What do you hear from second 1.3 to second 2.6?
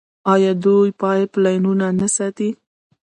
لاینونه نه ساتي؟